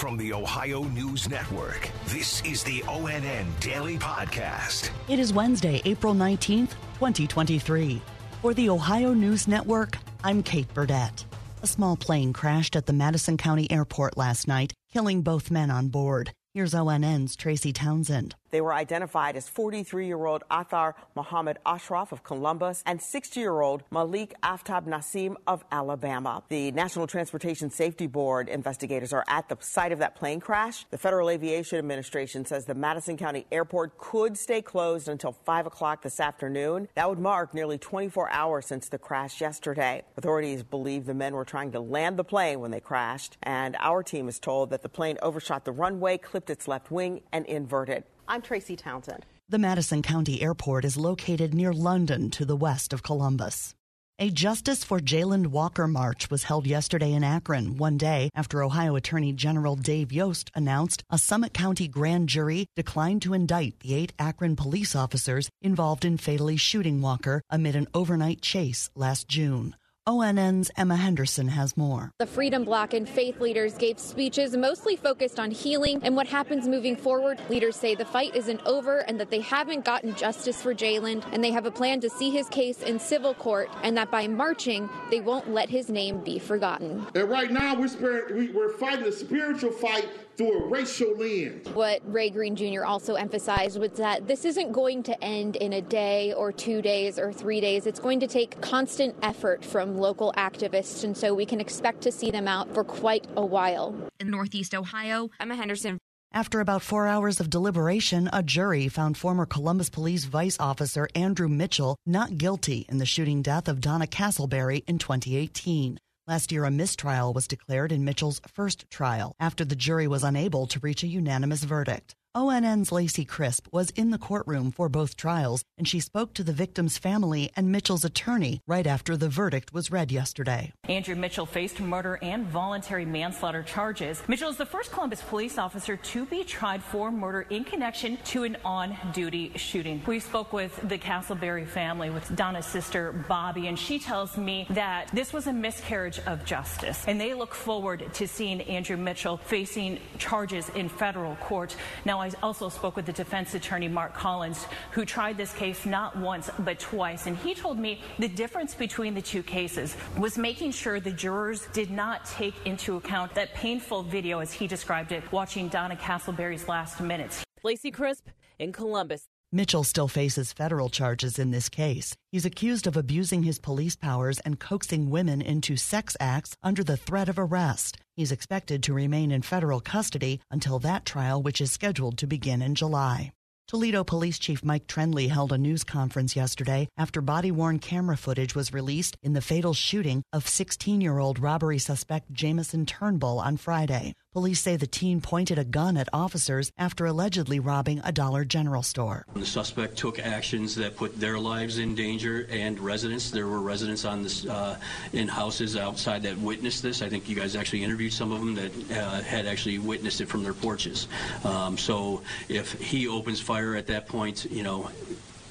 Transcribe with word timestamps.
From 0.00 0.16
the 0.16 0.32
Ohio 0.32 0.84
News 0.84 1.28
Network, 1.28 1.90
this 2.06 2.42
is 2.42 2.64
the 2.64 2.80
ONN 2.86 3.44
Daily 3.60 3.98
Podcast. 3.98 4.88
It 5.10 5.18
is 5.18 5.30
Wednesday, 5.30 5.82
April 5.84 6.14
19th, 6.14 6.70
2023. 6.94 8.00
For 8.40 8.54
the 8.54 8.70
Ohio 8.70 9.12
News 9.12 9.46
Network, 9.46 9.98
I'm 10.24 10.42
Kate 10.42 10.72
Burdett. 10.72 11.26
A 11.62 11.66
small 11.66 11.98
plane 11.98 12.32
crashed 12.32 12.76
at 12.76 12.86
the 12.86 12.94
Madison 12.94 13.36
County 13.36 13.70
Airport 13.70 14.16
last 14.16 14.48
night, 14.48 14.72
killing 14.90 15.20
both 15.20 15.50
men 15.50 15.70
on 15.70 15.88
board. 15.88 16.32
Here's 16.54 16.72
ONN's 16.72 17.36
Tracy 17.36 17.74
Townsend. 17.74 18.34
They 18.50 18.60
were 18.60 18.72
identified 18.72 19.36
as 19.36 19.48
43 19.48 20.06
year 20.06 20.24
old 20.24 20.44
Athar 20.50 20.94
Mohammed 21.14 21.58
Ashraf 21.64 22.12
of 22.12 22.22
Columbus 22.24 22.82
and 22.86 23.00
60 23.00 23.40
year 23.40 23.60
old 23.60 23.82
Malik 23.90 24.34
Aftab 24.42 24.86
Nassim 24.86 25.36
of 25.46 25.64
Alabama. 25.70 26.42
The 26.48 26.72
National 26.72 27.06
Transportation 27.06 27.70
Safety 27.70 28.06
Board 28.06 28.48
investigators 28.48 29.12
are 29.12 29.24
at 29.28 29.48
the 29.48 29.56
site 29.60 29.92
of 29.92 30.00
that 30.00 30.16
plane 30.16 30.40
crash. 30.40 30.86
The 30.90 30.98
Federal 30.98 31.30
Aviation 31.30 31.78
Administration 31.78 32.44
says 32.44 32.64
the 32.64 32.74
Madison 32.74 33.16
County 33.16 33.46
Airport 33.52 33.98
could 33.98 34.36
stay 34.36 34.62
closed 34.62 35.08
until 35.08 35.32
5 35.32 35.66
o'clock 35.66 36.02
this 36.02 36.20
afternoon. 36.20 36.88
That 36.94 37.08
would 37.08 37.18
mark 37.18 37.54
nearly 37.54 37.78
24 37.78 38.30
hours 38.30 38.66
since 38.66 38.88
the 38.88 38.98
crash 38.98 39.40
yesterday. 39.40 40.02
Authorities 40.16 40.62
believe 40.62 41.06
the 41.06 41.14
men 41.14 41.34
were 41.34 41.44
trying 41.44 41.72
to 41.72 41.80
land 41.80 42.16
the 42.16 42.24
plane 42.24 42.60
when 42.60 42.70
they 42.70 42.80
crashed, 42.80 43.36
and 43.42 43.76
our 43.78 44.02
team 44.02 44.28
is 44.28 44.38
told 44.38 44.70
that 44.70 44.82
the 44.82 44.88
plane 44.88 45.18
overshot 45.22 45.64
the 45.64 45.72
runway, 45.72 46.18
clipped 46.18 46.50
its 46.50 46.68
left 46.68 46.90
wing, 46.90 47.20
and 47.32 47.46
inverted. 47.46 48.04
I'm 48.30 48.42
Tracy 48.42 48.76
Townsend. 48.76 49.26
The 49.48 49.58
Madison 49.58 50.02
County 50.02 50.40
Airport 50.40 50.84
is 50.84 50.96
located 50.96 51.52
near 51.52 51.72
London 51.72 52.30
to 52.30 52.44
the 52.44 52.54
west 52.54 52.92
of 52.92 53.02
Columbus. 53.02 53.74
A 54.20 54.30
Justice 54.30 54.84
for 54.84 55.00
Jayland 55.00 55.48
Walker 55.48 55.88
march 55.88 56.30
was 56.30 56.44
held 56.44 56.64
yesterday 56.64 57.12
in 57.12 57.24
Akron, 57.24 57.76
one 57.76 57.98
day 57.98 58.30
after 58.36 58.62
Ohio 58.62 58.94
Attorney 58.94 59.32
General 59.32 59.74
Dave 59.74 60.12
Yost 60.12 60.48
announced 60.54 61.02
a 61.10 61.18
Summit 61.18 61.52
County 61.52 61.88
grand 61.88 62.28
jury 62.28 62.66
declined 62.76 63.22
to 63.22 63.34
indict 63.34 63.80
the 63.80 63.94
eight 63.94 64.12
Akron 64.16 64.54
police 64.54 64.94
officers 64.94 65.50
involved 65.60 66.04
in 66.04 66.16
fatally 66.16 66.56
shooting 66.56 67.00
Walker 67.00 67.42
amid 67.50 67.74
an 67.74 67.88
overnight 67.94 68.42
chase 68.42 68.90
last 68.94 69.26
June. 69.26 69.74
ONN's 70.06 70.70
Emma 70.76 70.96
Henderson 70.96 71.48
has 71.48 71.76
more. 71.76 72.10
The 72.18 72.26
Freedom 72.26 72.64
Bloc 72.64 72.94
and 72.94 73.08
faith 73.08 73.38
leaders 73.38 73.74
gave 73.74 73.98
speeches 73.98 74.56
mostly 74.56 74.96
focused 74.96 75.38
on 75.38 75.50
healing 75.50 76.00
and 76.02 76.16
what 76.16 76.26
happens 76.26 76.66
moving 76.66 76.96
forward. 76.96 77.38
Leaders 77.50 77.76
say 77.76 77.94
the 77.94 78.04
fight 78.04 78.34
isn't 78.34 78.60
over 78.66 79.00
and 79.00 79.20
that 79.20 79.30
they 79.30 79.40
haven't 79.40 79.84
gotten 79.84 80.14
justice 80.14 80.62
for 80.62 80.74
Jayland 80.74 81.24
and 81.32 81.44
they 81.44 81.50
have 81.50 81.66
a 81.66 81.70
plan 81.70 82.00
to 82.00 82.10
see 82.10 82.30
his 82.30 82.48
case 82.48 82.82
in 82.82 82.98
civil 82.98 83.34
court 83.34 83.68
and 83.82 83.96
that 83.98 84.10
by 84.10 84.26
marching, 84.26 84.88
they 85.10 85.20
won't 85.20 85.50
let 85.50 85.68
his 85.68 85.90
name 85.90 86.24
be 86.24 86.38
forgotten. 86.38 87.06
And 87.14 87.28
right 87.28 87.50
now, 87.50 87.78
we're, 87.78 88.50
we're 88.52 88.72
fighting 88.78 89.04
a 89.04 89.12
spiritual 89.12 89.70
fight 89.70 90.08
through 90.40 90.58
a 90.58 90.66
racial 90.68 91.14
lens. 91.18 91.68
What 91.74 92.00
Ray 92.06 92.30
Greene 92.30 92.56
Jr. 92.56 92.84
also 92.84 93.14
emphasized 93.14 93.78
was 93.78 93.92
that 93.92 94.26
this 94.26 94.46
isn't 94.46 94.72
going 94.72 95.02
to 95.02 95.22
end 95.22 95.56
in 95.56 95.74
a 95.74 95.82
day 95.82 96.32
or 96.32 96.50
two 96.50 96.80
days 96.80 97.18
or 97.18 97.30
three 97.30 97.60
days. 97.60 97.86
It's 97.86 98.00
going 98.00 98.20
to 98.20 98.26
take 98.26 98.58
constant 98.62 99.14
effort 99.22 99.62
from 99.62 99.98
local 99.98 100.32
activists, 100.38 101.04
and 101.04 101.14
so 101.14 101.34
we 101.34 101.44
can 101.44 101.60
expect 101.60 102.00
to 102.02 102.12
see 102.12 102.30
them 102.30 102.48
out 102.48 102.72
for 102.72 102.84
quite 102.84 103.26
a 103.36 103.44
while. 103.44 103.94
In 104.18 104.30
Northeast 104.30 104.74
Ohio, 104.74 105.28
Emma 105.38 105.56
Henderson. 105.56 105.98
After 106.32 106.60
about 106.60 106.80
four 106.80 107.06
hours 107.06 107.38
of 107.40 107.50
deliberation, 107.50 108.30
a 108.32 108.42
jury 108.42 108.88
found 108.88 109.18
former 109.18 109.44
Columbus 109.44 109.90
Police 109.90 110.24
Vice 110.24 110.56
Officer 110.58 111.06
Andrew 111.14 111.48
Mitchell 111.48 111.96
not 112.06 112.38
guilty 112.38 112.86
in 112.88 112.96
the 112.96 113.04
shooting 113.04 113.42
death 113.42 113.68
of 113.68 113.80
Donna 113.80 114.06
Castleberry 114.06 114.84
in 114.86 114.98
2018. 114.98 115.98
Last 116.30 116.52
year, 116.52 116.64
a 116.64 116.70
mistrial 116.70 117.32
was 117.32 117.48
declared 117.48 117.90
in 117.90 118.04
Mitchell's 118.04 118.40
first 118.46 118.88
trial 118.88 119.34
after 119.40 119.64
the 119.64 119.74
jury 119.74 120.06
was 120.06 120.22
unable 120.22 120.68
to 120.68 120.78
reach 120.78 121.02
a 121.02 121.08
unanimous 121.08 121.64
verdict. 121.64 122.14
ONN's 122.32 122.92
Lacey 122.92 123.24
Crisp 123.24 123.66
was 123.72 123.90
in 123.90 124.10
the 124.10 124.18
courtroom 124.18 124.70
for 124.70 124.88
both 124.88 125.16
trials, 125.16 125.64
and 125.76 125.88
she 125.88 125.98
spoke 125.98 126.32
to 126.32 126.44
the 126.44 126.52
victim's 126.52 126.96
family 126.96 127.50
and 127.56 127.72
Mitchell's 127.72 128.04
attorney 128.04 128.60
right 128.68 128.86
after 128.86 129.16
the 129.16 129.28
verdict 129.28 129.72
was 129.72 129.90
read 129.90 130.12
yesterday. 130.12 130.72
Andrew 130.88 131.16
Mitchell 131.16 131.44
faced 131.44 131.80
murder 131.80 132.20
and 132.22 132.46
voluntary 132.46 133.04
manslaughter 133.04 133.64
charges. 133.64 134.22
Mitchell 134.28 134.48
is 134.48 134.56
the 134.56 134.64
first 134.64 134.92
Columbus 134.92 135.20
police 135.22 135.58
officer 135.58 135.96
to 135.96 136.24
be 136.24 136.44
tried 136.44 136.84
for 136.84 137.10
murder 137.10 137.48
in 137.50 137.64
connection 137.64 138.16
to 138.26 138.44
an 138.44 138.56
on 138.64 138.96
duty 139.12 139.50
shooting. 139.56 140.00
We 140.06 140.20
spoke 140.20 140.52
with 140.52 140.88
the 140.88 140.98
Castleberry 140.98 141.66
family, 141.66 142.10
with 142.10 142.36
Donna's 142.36 142.66
sister, 142.66 143.10
Bobby, 143.26 143.66
and 143.66 143.76
she 143.76 143.98
tells 143.98 144.36
me 144.36 144.68
that 144.70 145.10
this 145.12 145.32
was 145.32 145.48
a 145.48 145.52
miscarriage 145.52 146.20
of 146.26 146.44
justice, 146.44 147.04
and 147.08 147.20
they 147.20 147.34
look 147.34 147.54
forward 147.54 148.14
to 148.14 148.28
seeing 148.28 148.60
Andrew 148.62 148.96
Mitchell 148.96 149.38
facing 149.38 149.98
charges 150.18 150.68
in 150.76 150.88
federal 150.88 151.34
court. 151.36 151.74
Now, 152.04 152.19
I 152.20 152.30
also 152.42 152.68
spoke 152.68 152.96
with 152.96 153.06
the 153.06 153.12
defense 153.12 153.54
attorney, 153.54 153.88
Mark 153.88 154.14
Collins, 154.14 154.66
who 154.92 155.04
tried 155.04 155.36
this 155.36 155.52
case 155.52 155.86
not 155.86 156.16
once 156.16 156.50
but 156.60 156.78
twice. 156.78 157.26
And 157.26 157.36
he 157.36 157.54
told 157.54 157.78
me 157.78 158.00
the 158.18 158.28
difference 158.28 158.74
between 158.74 159.14
the 159.14 159.22
two 159.22 159.42
cases 159.42 159.96
was 160.18 160.36
making 160.38 160.72
sure 160.72 161.00
the 161.00 161.10
jurors 161.10 161.66
did 161.72 161.90
not 161.90 162.24
take 162.26 162.54
into 162.66 162.96
account 162.96 163.34
that 163.34 163.54
painful 163.54 164.02
video, 164.02 164.40
as 164.40 164.52
he 164.52 164.66
described 164.66 165.12
it, 165.12 165.22
watching 165.32 165.68
Donna 165.68 165.96
Castleberry's 165.96 166.68
last 166.68 167.00
minutes. 167.00 167.42
Lacey 167.62 167.90
Crisp 167.90 168.28
in 168.58 168.72
Columbus. 168.72 169.26
Mitchell 169.52 169.82
still 169.82 170.06
faces 170.06 170.52
federal 170.52 170.88
charges 170.88 171.36
in 171.36 171.50
this 171.50 171.68
case. 171.68 172.16
He's 172.30 172.44
accused 172.44 172.86
of 172.86 172.96
abusing 172.96 173.42
his 173.42 173.58
police 173.58 173.96
powers 173.96 174.38
and 174.40 174.60
coaxing 174.60 175.10
women 175.10 175.42
into 175.42 175.76
sex 175.76 176.16
acts 176.20 176.56
under 176.62 176.84
the 176.84 176.96
threat 176.96 177.28
of 177.28 177.36
arrest. 177.36 177.96
He's 178.14 178.30
expected 178.30 178.80
to 178.84 178.94
remain 178.94 179.32
in 179.32 179.42
federal 179.42 179.80
custody 179.80 180.40
until 180.52 180.78
that 180.80 181.04
trial, 181.04 181.42
which 181.42 181.60
is 181.60 181.72
scheduled 181.72 182.16
to 182.18 182.28
begin 182.28 182.62
in 182.62 182.76
July. 182.76 183.32
Toledo 183.66 184.04
Police 184.04 184.38
Chief 184.38 184.64
Mike 184.64 184.86
Troendle 184.86 185.28
held 185.28 185.52
a 185.52 185.58
news 185.58 185.82
conference 185.82 186.36
yesterday 186.36 186.88
after 186.96 187.20
body 187.20 187.50
worn 187.50 187.80
camera 187.80 188.16
footage 188.16 188.54
was 188.54 188.72
released 188.72 189.16
in 189.22 189.32
the 189.32 189.40
fatal 189.40 189.74
shooting 189.74 190.22
of 190.32 190.48
16 190.48 191.00
year 191.00 191.18
old 191.18 191.40
robbery 191.40 191.78
suspect 191.78 192.32
Jamison 192.32 192.86
Turnbull 192.86 193.40
on 193.40 193.56
Friday. 193.56 194.14
Police 194.32 194.60
say 194.60 194.76
the 194.76 194.86
teen 194.86 195.20
pointed 195.20 195.58
a 195.58 195.64
gun 195.64 195.96
at 195.96 196.08
officers 196.12 196.70
after 196.78 197.04
allegedly 197.04 197.58
robbing 197.58 198.00
a 198.04 198.12
Dollar 198.12 198.44
General 198.44 198.84
store. 198.84 199.26
The 199.34 199.44
suspect 199.44 199.96
took 199.96 200.20
actions 200.20 200.76
that 200.76 200.96
put 200.96 201.18
their 201.18 201.36
lives 201.36 201.78
in 201.78 201.96
danger 201.96 202.46
and 202.48 202.78
residents. 202.78 203.32
There 203.32 203.48
were 203.48 203.58
residents 203.58 204.04
on 204.04 204.22
this 204.22 204.46
uh, 204.46 204.78
in 205.12 205.26
houses 205.26 205.76
outside 205.76 206.22
that 206.22 206.38
witnessed 206.38 206.80
this. 206.80 207.02
I 207.02 207.08
think 207.08 207.28
you 207.28 207.34
guys 207.34 207.56
actually 207.56 207.82
interviewed 207.82 208.12
some 208.12 208.30
of 208.30 208.38
them 208.38 208.54
that 208.54 208.96
uh, 208.96 209.20
had 209.22 209.46
actually 209.46 209.80
witnessed 209.80 210.20
it 210.20 210.28
from 210.28 210.44
their 210.44 210.54
porches. 210.54 211.08
Um, 211.42 211.76
so 211.76 212.22
if 212.48 212.74
he 212.74 213.08
opens 213.08 213.40
fire 213.40 213.74
at 213.74 213.88
that 213.88 214.06
point, 214.06 214.44
you 214.48 214.62
know, 214.62 214.92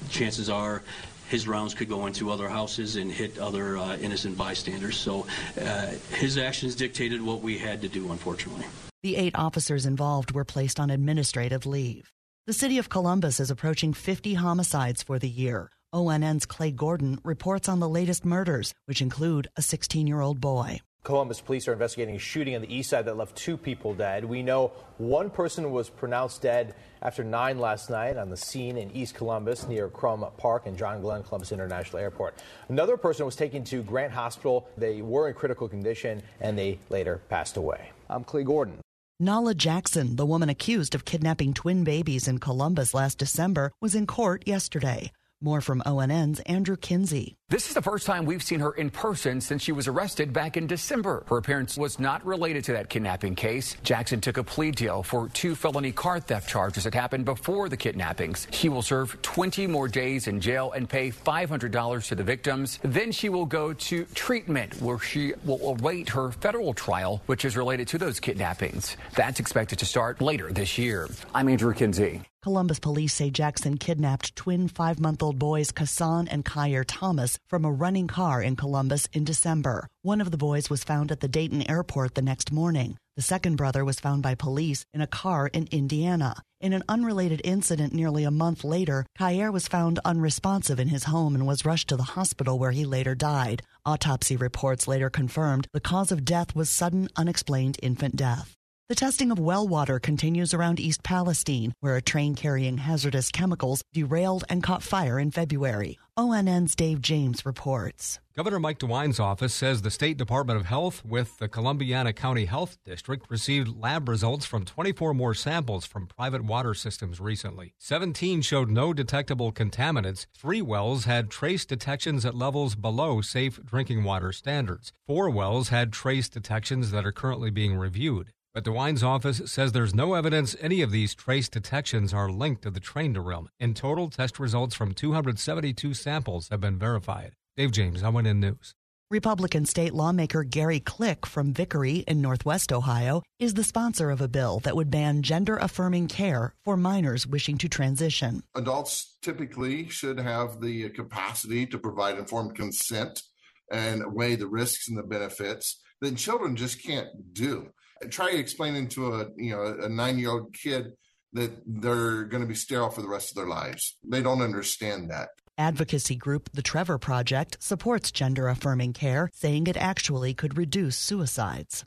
chances 0.08 0.48
are 0.48 0.82
his 1.30 1.46
rounds 1.46 1.74
could 1.74 1.88
go 1.88 2.06
into 2.06 2.30
other 2.30 2.48
houses 2.48 2.96
and 2.96 3.10
hit 3.10 3.38
other 3.38 3.78
uh, 3.78 3.96
innocent 3.98 4.36
bystanders. 4.36 4.96
So 4.96 5.26
uh, 5.60 5.92
his 6.12 6.36
actions 6.36 6.74
dictated 6.74 7.22
what 7.22 7.40
we 7.40 7.56
had 7.56 7.80
to 7.82 7.88
do, 7.88 8.10
unfortunately. 8.10 8.66
The 9.02 9.16
eight 9.16 9.36
officers 9.36 9.86
involved 9.86 10.32
were 10.32 10.44
placed 10.44 10.78
on 10.80 10.90
administrative 10.90 11.64
leave. 11.64 12.12
The 12.46 12.52
city 12.52 12.78
of 12.78 12.88
Columbus 12.88 13.38
is 13.38 13.50
approaching 13.50 13.92
50 13.92 14.34
homicides 14.34 15.02
for 15.02 15.18
the 15.18 15.28
year. 15.28 15.70
ONN's 15.92 16.46
Clay 16.46 16.72
Gordon 16.72 17.18
reports 17.24 17.68
on 17.68 17.80
the 17.80 17.88
latest 17.88 18.24
murders, 18.24 18.74
which 18.86 19.00
include 19.00 19.48
a 19.56 19.62
16 19.62 20.06
year 20.06 20.20
old 20.20 20.40
boy. 20.40 20.80
Columbus 21.02 21.40
police 21.40 21.66
are 21.66 21.72
investigating 21.72 22.16
a 22.16 22.18
shooting 22.18 22.54
on 22.54 22.60
the 22.60 22.74
east 22.74 22.90
side 22.90 23.06
that 23.06 23.16
left 23.16 23.34
two 23.34 23.56
people 23.56 23.94
dead. 23.94 24.22
We 24.24 24.42
know 24.42 24.72
one 24.98 25.30
person 25.30 25.70
was 25.70 25.88
pronounced 25.88 26.42
dead 26.42 26.74
after 27.00 27.24
9 27.24 27.58
last 27.58 27.88
night 27.88 28.18
on 28.18 28.28
the 28.28 28.36
scene 28.36 28.76
in 28.76 28.90
East 28.90 29.14
Columbus 29.14 29.66
near 29.66 29.88
Krumm 29.88 30.30
Park 30.36 30.66
and 30.66 30.76
John 30.76 31.00
Glenn 31.00 31.22
Columbus 31.22 31.52
International 31.52 32.00
Airport. 32.00 32.34
Another 32.68 32.98
person 32.98 33.24
was 33.24 33.34
taken 33.34 33.64
to 33.64 33.82
Grant 33.82 34.12
Hospital. 34.12 34.68
They 34.76 35.00
were 35.00 35.28
in 35.28 35.34
critical 35.34 35.68
condition 35.68 36.22
and 36.38 36.58
they 36.58 36.78
later 36.90 37.22
passed 37.30 37.56
away. 37.56 37.92
I'm 38.10 38.22
Clay 38.22 38.44
Gordon. 38.44 38.78
Nalah 39.22 39.56
Jackson, 39.56 40.16
the 40.16 40.26
woman 40.26 40.50
accused 40.50 40.94
of 40.94 41.06
kidnapping 41.06 41.54
twin 41.54 41.82
babies 41.82 42.28
in 42.28 42.38
Columbus 42.38 42.92
last 42.92 43.16
December, 43.16 43.72
was 43.80 43.94
in 43.94 44.06
court 44.06 44.42
yesterday. 44.46 45.12
More 45.40 45.62
from 45.62 45.82
ONN's 45.86 46.40
Andrew 46.40 46.76
Kinsey. 46.76 47.36
This 47.50 47.66
is 47.66 47.74
the 47.74 47.82
first 47.82 48.06
time 48.06 48.26
we've 48.26 48.44
seen 48.44 48.60
her 48.60 48.70
in 48.70 48.90
person 48.90 49.40
since 49.40 49.60
she 49.60 49.72
was 49.72 49.88
arrested 49.88 50.32
back 50.32 50.56
in 50.56 50.68
December. 50.68 51.24
Her 51.26 51.38
appearance 51.38 51.76
was 51.76 51.98
not 51.98 52.24
related 52.24 52.62
to 52.66 52.72
that 52.74 52.88
kidnapping 52.88 53.34
case. 53.34 53.76
Jackson 53.82 54.20
took 54.20 54.36
a 54.36 54.44
plea 54.44 54.70
deal 54.70 55.02
for 55.02 55.28
two 55.30 55.56
felony 55.56 55.90
car 55.90 56.20
theft 56.20 56.48
charges 56.48 56.84
that 56.84 56.94
happened 56.94 57.24
before 57.24 57.68
the 57.68 57.76
kidnappings. 57.76 58.46
She 58.52 58.68
will 58.68 58.82
serve 58.82 59.20
20 59.22 59.66
more 59.66 59.88
days 59.88 60.28
in 60.28 60.40
jail 60.40 60.70
and 60.70 60.88
pay 60.88 61.10
$500 61.10 62.06
to 62.06 62.14
the 62.14 62.22
victims. 62.22 62.78
Then 62.82 63.10
she 63.10 63.28
will 63.28 63.46
go 63.46 63.72
to 63.72 64.04
treatment 64.14 64.80
where 64.80 65.00
she 65.00 65.34
will 65.44 65.70
await 65.70 66.08
her 66.10 66.30
federal 66.30 66.72
trial, 66.72 67.20
which 67.26 67.44
is 67.44 67.56
related 67.56 67.88
to 67.88 67.98
those 67.98 68.20
kidnappings. 68.20 68.96
That's 69.16 69.40
expected 69.40 69.80
to 69.80 69.86
start 69.86 70.20
later 70.20 70.52
this 70.52 70.78
year. 70.78 71.08
I'm 71.34 71.48
Andrew 71.48 71.74
Kinsey. 71.74 72.22
Columbus 72.42 72.78
police 72.78 73.12
say 73.12 73.28
Jackson 73.28 73.76
kidnapped 73.76 74.34
twin 74.34 74.66
five 74.66 74.98
month 74.98 75.22
old 75.22 75.38
boys 75.38 75.72
Kason 75.72 76.26
and 76.30 76.42
Ky'Air 76.42 76.84
Thomas 76.86 77.38
from 77.48 77.64
a 77.64 77.72
running 77.72 78.06
car 78.06 78.42
in 78.42 78.56
Columbus 78.56 79.08
in 79.12 79.24
December. 79.24 79.88
One 80.02 80.20
of 80.20 80.30
the 80.30 80.36
boys 80.36 80.68
was 80.68 80.84
found 80.84 81.10
at 81.10 81.20
the 81.20 81.28
Dayton 81.28 81.68
airport 81.70 82.14
the 82.14 82.22
next 82.22 82.52
morning. 82.52 82.96
The 83.16 83.22
second 83.22 83.56
brother 83.56 83.84
was 83.84 84.00
found 84.00 84.22
by 84.22 84.34
police 84.34 84.84
in 84.94 85.00
a 85.00 85.06
car 85.06 85.48
in 85.48 85.68
Indiana. 85.70 86.34
In 86.60 86.72
an 86.72 86.84
unrelated 86.88 87.40
incident 87.42 87.92
nearly 87.92 88.24
a 88.24 88.30
month 88.30 88.64
later, 88.64 89.06
Ky'Air 89.18 89.50
was 89.50 89.68
found 89.68 89.98
unresponsive 90.04 90.78
in 90.78 90.88
his 90.88 91.04
home 91.04 91.34
and 91.34 91.46
was 91.46 91.64
rushed 91.64 91.88
to 91.88 91.96
the 91.96 92.14
hospital 92.14 92.58
where 92.58 92.70
he 92.72 92.84
later 92.84 93.14
died. 93.14 93.62
Autopsy 93.84 94.36
reports 94.36 94.86
later 94.86 95.10
confirmed 95.10 95.66
the 95.72 95.80
cause 95.80 96.12
of 96.12 96.24
death 96.24 96.54
was 96.54 96.70
sudden, 96.70 97.08
unexplained 97.16 97.78
infant 97.82 98.16
death. 98.16 98.56
The 98.90 98.96
testing 98.96 99.30
of 99.30 99.38
well 99.38 99.68
water 99.68 100.00
continues 100.00 100.52
around 100.52 100.80
East 100.80 101.04
Palestine, 101.04 101.74
where 101.78 101.94
a 101.94 102.02
train 102.02 102.34
carrying 102.34 102.78
hazardous 102.78 103.30
chemicals 103.30 103.84
derailed 103.92 104.42
and 104.48 104.64
caught 104.64 104.82
fire 104.82 105.16
in 105.16 105.30
February. 105.30 106.00
ONN's 106.16 106.74
Dave 106.74 107.00
James 107.00 107.46
reports. 107.46 108.18
Governor 108.34 108.58
Mike 108.58 108.80
DeWine's 108.80 109.20
office 109.20 109.54
says 109.54 109.82
the 109.82 109.92
State 109.92 110.16
Department 110.16 110.58
of 110.58 110.66
Health 110.66 111.04
with 111.04 111.38
the 111.38 111.48
Columbiana 111.48 112.12
County 112.12 112.46
Health 112.46 112.78
District 112.84 113.24
received 113.30 113.80
lab 113.80 114.08
results 114.08 114.44
from 114.44 114.64
24 114.64 115.14
more 115.14 115.34
samples 115.34 115.86
from 115.86 116.08
private 116.08 116.44
water 116.44 116.74
systems 116.74 117.20
recently. 117.20 117.74
17 117.78 118.42
showed 118.42 118.70
no 118.70 118.92
detectable 118.92 119.52
contaminants. 119.52 120.26
Three 120.36 120.62
wells 120.62 121.04
had 121.04 121.30
trace 121.30 121.64
detections 121.64 122.26
at 122.26 122.34
levels 122.34 122.74
below 122.74 123.20
safe 123.20 123.60
drinking 123.64 124.02
water 124.02 124.32
standards. 124.32 124.92
Four 125.06 125.30
wells 125.30 125.68
had 125.68 125.92
trace 125.92 126.28
detections 126.28 126.90
that 126.90 127.06
are 127.06 127.12
currently 127.12 127.50
being 127.50 127.76
reviewed. 127.76 128.32
But 128.52 128.64
DeWine's 128.64 129.04
office 129.04 129.42
says 129.46 129.70
there's 129.70 129.94
no 129.94 130.14
evidence 130.14 130.56
any 130.60 130.82
of 130.82 130.90
these 130.90 131.14
trace 131.14 131.48
detections 131.48 132.12
are 132.12 132.28
linked 132.28 132.62
to 132.62 132.70
the 132.70 132.80
train 132.80 133.12
derailment. 133.12 133.54
In 133.60 133.74
total, 133.74 134.10
test 134.10 134.40
results 134.40 134.74
from 134.74 134.92
272 134.92 135.94
samples 135.94 136.48
have 136.48 136.60
been 136.60 136.76
verified. 136.76 137.36
Dave 137.56 137.70
James, 137.70 138.02
ONN 138.02 138.38
News. 138.38 138.74
Republican 139.08 139.66
state 139.66 139.92
lawmaker 139.92 140.44
Gary 140.44 140.78
Click 140.78 141.26
from 141.26 141.52
Vickery 141.52 142.04
in 142.06 142.20
Northwest 142.20 142.72
Ohio 142.72 143.22
is 143.40 143.54
the 143.54 143.64
sponsor 143.64 144.10
of 144.10 144.20
a 144.20 144.28
bill 144.28 144.60
that 144.60 144.76
would 144.76 144.90
ban 144.90 145.22
gender 145.22 145.56
affirming 145.56 146.06
care 146.06 146.54
for 146.64 146.76
minors 146.76 147.26
wishing 147.26 147.58
to 147.58 147.68
transition. 147.68 148.42
Adults 148.54 149.16
typically 149.22 149.88
should 149.88 150.18
have 150.18 150.60
the 150.60 150.90
capacity 150.90 151.66
to 151.66 151.78
provide 151.78 152.18
informed 152.18 152.54
consent 152.54 153.22
and 153.70 154.02
weigh 154.12 154.34
the 154.36 154.46
risks 154.46 154.88
and 154.88 154.98
the 154.98 155.02
benefits 155.02 155.80
then 156.00 156.16
children 156.16 156.56
just 156.56 156.82
can't 156.82 157.08
do 157.32 157.68
try 158.08 158.30
explaining 158.30 158.88
to 158.88 159.14
a 159.14 159.26
you 159.36 159.50
know 159.50 159.76
a 159.82 159.88
nine 159.88 160.18
year 160.18 160.30
old 160.30 160.54
kid 160.54 160.92
that 161.32 161.50
they're 161.66 162.24
going 162.24 162.42
to 162.42 162.48
be 162.48 162.54
sterile 162.54 162.90
for 162.90 163.02
the 163.02 163.08
rest 163.08 163.30
of 163.30 163.36
their 163.36 163.46
lives. 163.46 163.96
They 164.04 164.22
don't 164.22 164.42
understand 164.42 165.10
that. 165.10 165.28
Advocacy 165.58 166.16
group 166.16 166.50
The 166.52 166.62
Trevor 166.62 166.98
Project 166.98 167.58
supports 167.60 168.10
gender 168.10 168.48
affirming 168.48 168.94
care, 168.94 169.30
saying 169.32 169.66
it 169.66 169.76
actually 169.76 170.34
could 170.34 170.56
reduce 170.56 170.96
suicides. 170.96 171.84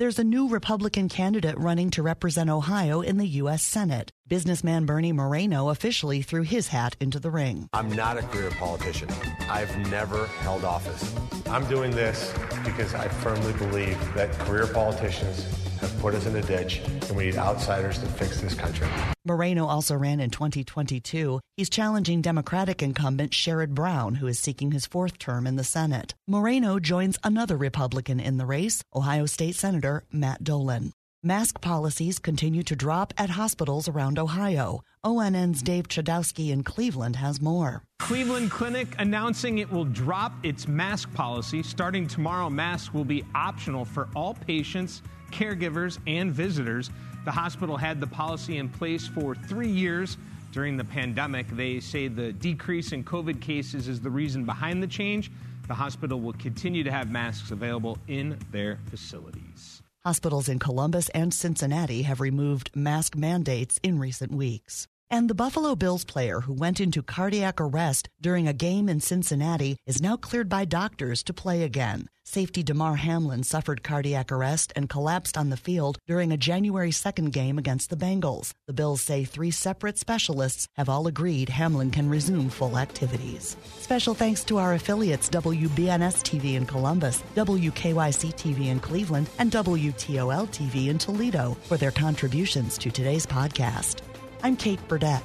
There's 0.00 0.20
a 0.20 0.22
new 0.22 0.48
Republican 0.48 1.08
candidate 1.08 1.58
running 1.58 1.90
to 1.90 2.04
represent 2.04 2.48
Ohio 2.48 3.00
in 3.00 3.16
the 3.16 3.26
U.S. 3.42 3.64
Senate. 3.64 4.12
Businessman 4.28 4.86
Bernie 4.86 5.10
Moreno 5.10 5.70
officially 5.70 6.22
threw 6.22 6.42
his 6.42 6.68
hat 6.68 6.94
into 7.00 7.18
the 7.18 7.32
ring. 7.32 7.68
I'm 7.72 7.90
not 7.90 8.16
a 8.16 8.22
career 8.22 8.52
politician. 8.52 9.08
I've 9.50 9.76
never 9.90 10.26
held 10.26 10.64
office. 10.64 11.12
I'm 11.48 11.66
doing 11.66 11.90
this 11.90 12.32
because 12.64 12.94
I 12.94 13.08
firmly 13.08 13.52
believe 13.54 13.98
that 14.14 14.30
career 14.38 14.68
politicians 14.68 15.44
have 15.80 15.87
put 15.98 16.14
us 16.14 16.26
in 16.26 16.36
a 16.36 16.42
ditch, 16.42 16.78
and 16.78 17.16
we 17.16 17.26
need 17.26 17.36
outsiders 17.36 17.98
to 17.98 18.06
fix 18.06 18.40
this 18.40 18.54
country. 18.54 18.88
Moreno 19.24 19.66
also 19.66 19.94
ran 19.94 20.20
in 20.20 20.30
2022. 20.30 21.40
He's 21.56 21.68
challenging 21.68 22.22
Democratic 22.22 22.82
incumbent 22.82 23.32
Sherrod 23.32 23.70
Brown, 23.70 24.16
who 24.16 24.26
is 24.26 24.38
seeking 24.38 24.72
his 24.72 24.86
fourth 24.86 25.18
term 25.18 25.46
in 25.46 25.56
the 25.56 25.64
Senate. 25.64 26.14
Moreno 26.26 26.78
joins 26.78 27.18
another 27.22 27.56
Republican 27.56 28.20
in 28.20 28.38
the 28.38 28.46
race, 28.46 28.82
Ohio 28.94 29.26
State 29.26 29.54
Senator 29.54 30.04
Matt 30.12 30.42
Dolan. 30.44 30.92
Mask 31.24 31.60
policies 31.60 32.20
continue 32.20 32.62
to 32.62 32.76
drop 32.76 33.12
at 33.18 33.30
hospitals 33.30 33.88
around 33.88 34.20
Ohio. 34.20 34.82
ONN's 35.02 35.62
Dave 35.62 35.88
Chudowski 35.88 36.50
in 36.50 36.62
Cleveland 36.62 37.16
has 37.16 37.40
more. 37.40 37.82
Cleveland 37.98 38.52
Clinic 38.52 38.86
announcing 39.00 39.58
it 39.58 39.68
will 39.70 39.84
drop 39.84 40.32
its 40.44 40.68
mask 40.68 41.12
policy. 41.14 41.62
Starting 41.64 42.06
tomorrow, 42.06 42.48
masks 42.48 42.94
will 42.94 43.04
be 43.04 43.24
optional 43.34 43.84
for 43.84 44.08
all 44.14 44.34
patients 44.34 45.02
caregivers, 45.30 45.98
and 46.06 46.32
visitors. 46.32 46.90
The 47.24 47.30
hospital 47.30 47.76
had 47.76 48.00
the 48.00 48.06
policy 48.06 48.58
in 48.58 48.68
place 48.68 49.06
for 49.06 49.34
three 49.34 49.68
years. 49.68 50.16
During 50.52 50.76
the 50.76 50.84
pandemic, 50.84 51.46
they 51.48 51.80
say 51.80 52.08
the 52.08 52.32
decrease 52.32 52.92
in 52.92 53.04
COVID 53.04 53.40
cases 53.40 53.88
is 53.88 54.00
the 54.00 54.10
reason 54.10 54.44
behind 54.44 54.82
the 54.82 54.86
change. 54.86 55.30
The 55.66 55.74
hospital 55.74 56.20
will 56.20 56.32
continue 56.32 56.82
to 56.84 56.90
have 56.90 57.10
masks 57.10 57.50
available 57.50 57.98
in 58.08 58.38
their 58.50 58.78
facilities. 58.90 59.82
Hospitals 60.04 60.48
in 60.48 60.58
Columbus 60.58 61.10
and 61.10 61.34
Cincinnati 61.34 62.02
have 62.02 62.20
removed 62.20 62.70
mask 62.74 63.14
mandates 63.14 63.78
in 63.82 63.98
recent 63.98 64.32
weeks. 64.32 64.88
And 65.10 65.30
the 65.30 65.34
Buffalo 65.34 65.74
Bills 65.74 66.04
player 66.04 66.40
who 66.40 66.52
went 66.52 66.80
into 66.80 67.02
cardiac 67.02 67.62
arrest 67.62 68.10
during 68.20 68.46
a 68.46 68.52
game 68.52 68.90
in 68.90 69.00
Cincinnati 69.00 69.78
is 69.86 70.02
now 70.02 70.18
cleared 70.18 70.50
by 70.50 70.66
doctors 70.66 71.22
to 71.22 71.32
play 71.32 71.62
again. 71.62 72.10
Safety 72.24 72.62
Damar 72.62 72.96
Hamlin 72.96 73.42
suffered 73.42 73.82
cardiac 73.82 74.30
arrest 74.30 74.70
and 74.76 74.90
collapsed 74.90 75.38
on 75.38 75.48
the 75.48 75.56
field 75.56 75.98
during 76.06 76.30
a 76.30 76.36
January 76.36 76.90
2nd 76.90 77.32
game 77.32 77.56
against 77.56 77.88
the 77.88 77.96
Bengals. 77.96 78.52
The 78.66 78.74
Bills 78.74 79.00
say 79.00 79.24
three 79.24 79.50
separate 79.50 79.96
specialists 79.96 80.68
have 80.76 80.90
all 80.90 81.06
agreed 81.06 81.48
Hamlin 81.48 81.90
can 81.90 82.10
resume 82.10 82.50
full 82.50 82.76
activities. 82.76 83.56
Special 83.80 84.12
thanks 84.12 84.44
to 84.44 84.58
our 84.58 84.74
affiliates 84.74 85.30
WBNS 85.30 86.20
TV 86.20 86.56
in 86.56 86.66
Columbus, 86.66 87.22
WKYC 87.34 88.34
TV 88.34 88.66
in 88.66 88.78
Cleveland, 88.78 89.30
and 89.38 89.50
WTOL 89.50 90.46
TV 90.48 90.88
in 90.88 90.98
Toledo 90.98 91.56
for 91.62 91.78
their 91.78 91.92
contributions 91.92 92.76
to 92.76 92.90
today's 92.90 93.24
podcast. 93.24 94.02
I'm 94.42 94.56
Kate 94.56 94.78
Burdett 94.86 95.22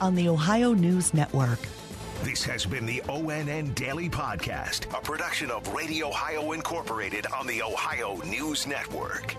on 0.00 0.14
the 0.14 0.28
Ohio 0.30 0.72
News 0.72 1.12
Network. 1.12 1.58
This 2.22 2.42
has 2.44 2.64
been 2.64 2.86
the 2.86 3.02
ONN 3.08 3.74
Daily 3.74 4.08
Podcast, 4.08 4.86
a 4.98 5.02
production 5.02 5.50
of 5.50 5.68
Radio 5.74 6.08
Ohio 6.08 6.52
Incorporated 6.52 7.26
on 7.26 7.46
the 7.46 7.60
Ohio 7.60 8.16
News 8.24 8.66
Network. 8.66 9.36